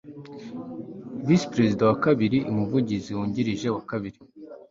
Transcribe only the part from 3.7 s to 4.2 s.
wa kabiri